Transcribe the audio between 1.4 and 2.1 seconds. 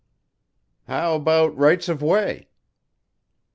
rights of